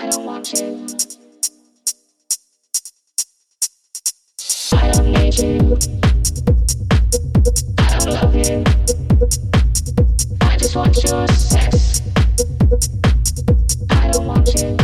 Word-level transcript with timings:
I 0.00 0.06
don't 0.10 0.24
want 0.24 0.52
you. 0.52 0.86
I 4.72 4.90
don't 4.92 5.10
need 5.10 5.36
you. 5.36 5.76
I 7.78 7.98
don't 7.98 8.12
love 8.14 8.36
you. 8.36 8.62
I 10.40 10.56
just 10.56 10.76
want 10.76 11.02
your 11.02 11.26
sex. 11.26 12.02
I 13.90 14.10
don't 14.12 14.26
want 14.26 14.54
you. 14.54 14.77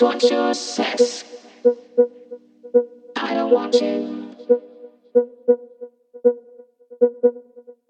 just 0.00 0.02
want 0.02 0.30
your 0.30 0.54
sex. 0.54 1.24
I 3.16 3.34
don't 3.34 3.50
want 3.52 3.74
you. 3.74 4.34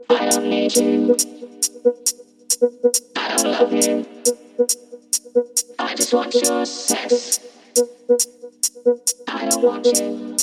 I 0.09 0.29
don't 0.29 0.51
need 0.51 0.75
you. 0.75 1.17
I 3.15 3.37
don't 3.37 3.53
love 3.53 3.73
you. 3.73 4.05
I 5.79 5.95
just 5.95 6.13
want 6.13 6.35
your 6.35 6.67
sex. 6.67 7.39
I 9.29 9.49
don't 9.49 9.63
want 9.63 9.87
you. 9.87 10.37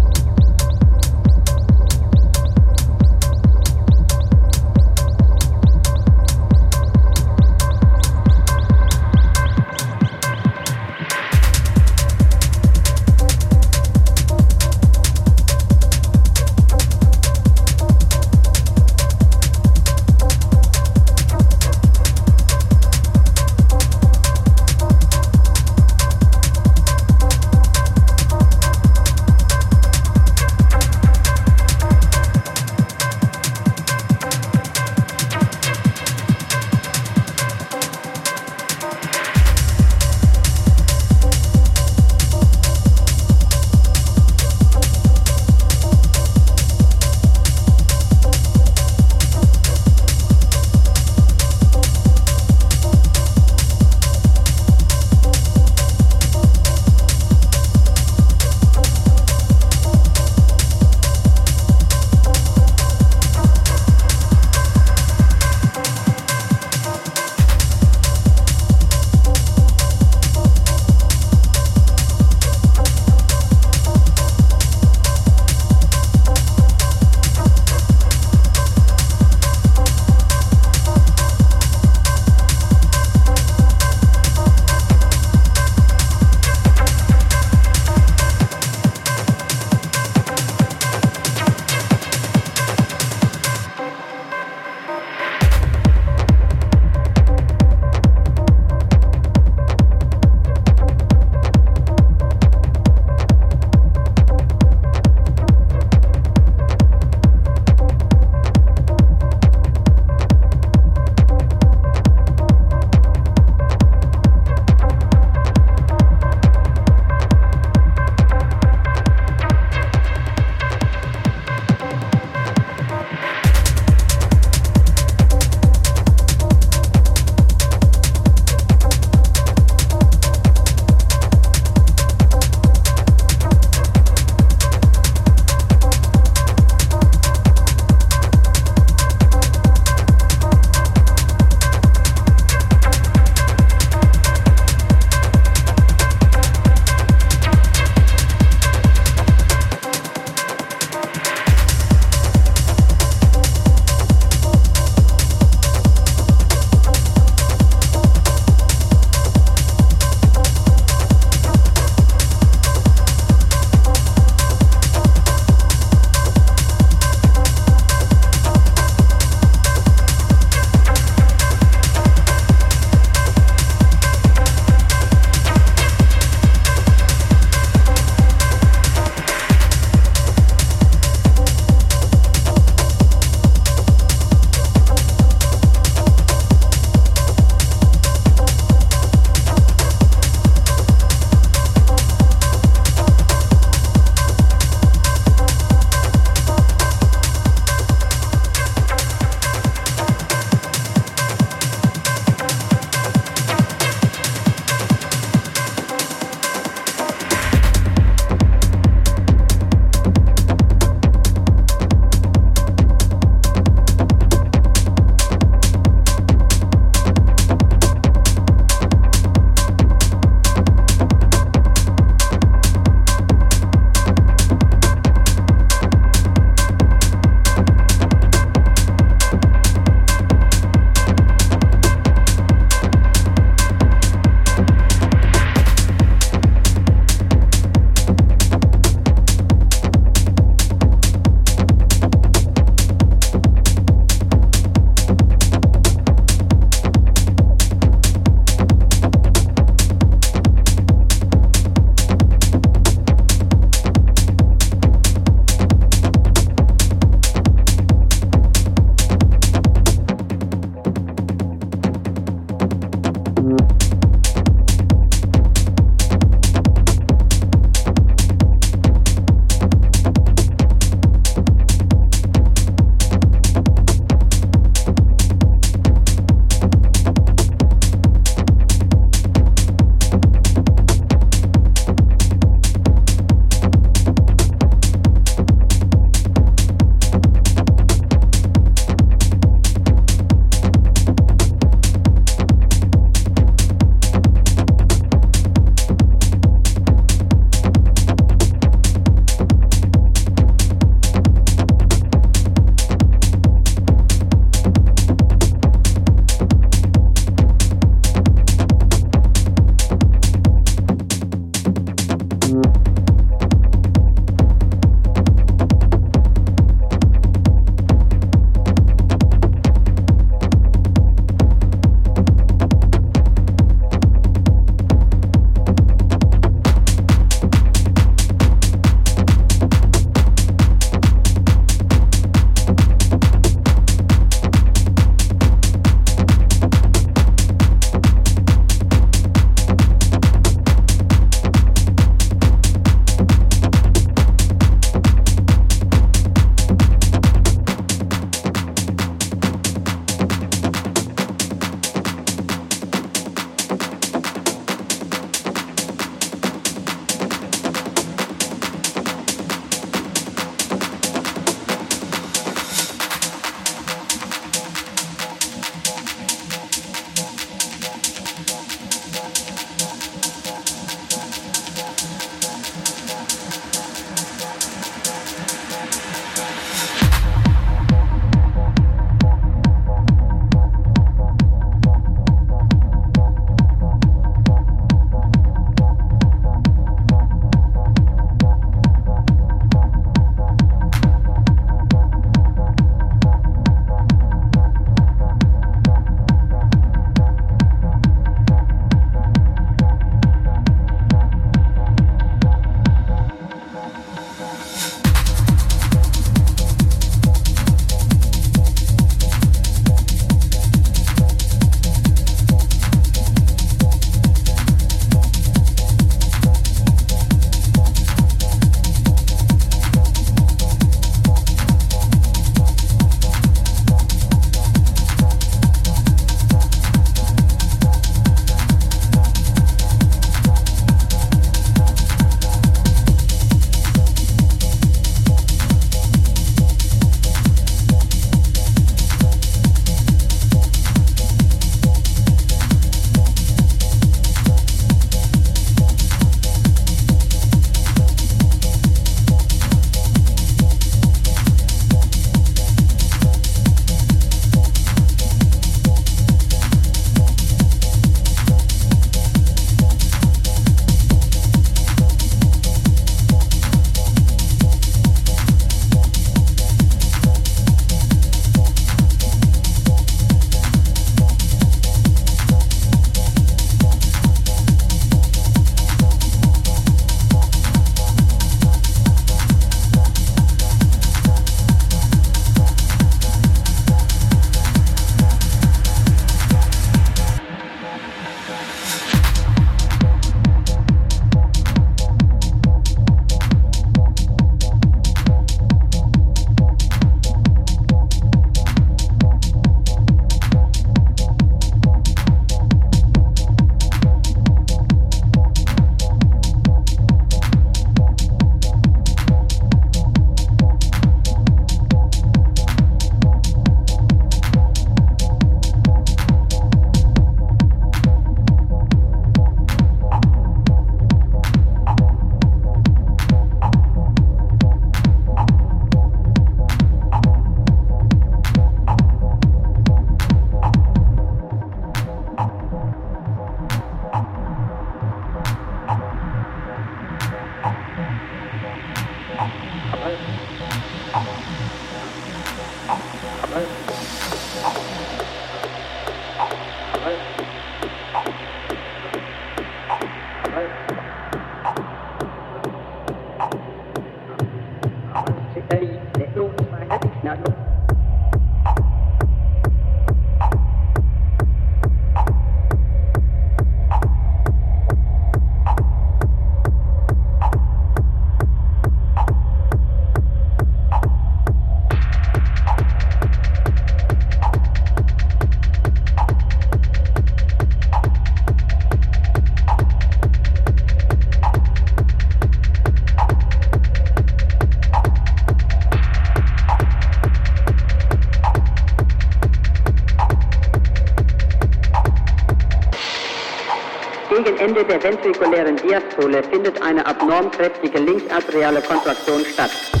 Gegen 594.43 594.57
Ende 594.57 594.83
der 594.83 595.03
ventrikulären 595.03 595.75
Diastole 595.75 596.41
findet 596.41 596.81
eine 596.81 597.05
abnorm 597.05 597.51
kräftige 597.51 597.99
linksarteriale 597.99 598.81
Kontraktion 598.81 599.45
statt. 599.45 600.00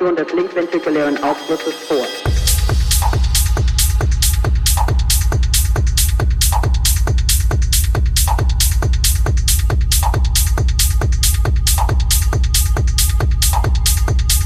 Keine 0.00 0.10
Obstruktion 0.10 0.16
des 0.16 0.32
linksventrikulären 0.32 1.22
Aufschlusses 1.22 1.74
vor. 1.86 2.06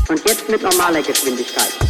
Und 0.08 0.28
jetzt 0.28 0.48
mit 0.48 0.62
normaler 0.62 1.02
Geschwindigkeit. 1.02 1.83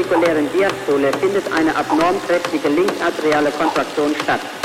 Ventrikulären 0.00 0.48
Diastole 0.52 1.12
findet 1.20 1.52
eine 1.52 1.76
abnorm 1.76 2.16
kräftige 2.26 2.68
linksarteriale 2.68 3.50
Kontraktion 3.50 4.14
statt. 4.22 4.59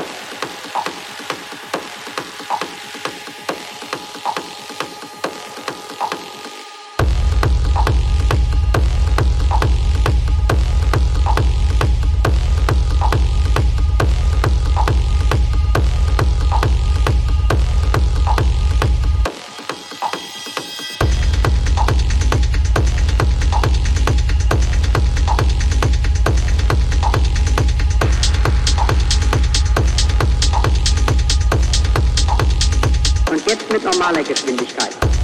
Und 33.36 33.46
jetzt 33.48 33.70
mit 33.70 33.84
normaler 33.84 34.24
Geschwindigkeit. 34.24 35.15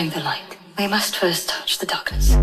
Find 0.00 0.12
the 0.12 0.20
light, 0.20 0.56
we 0.78 0.86
must 0.86 1.14
first 1.14 1.50
touch 1.50 1.76
the 1.76 1.84
darkness. 1.84 2.39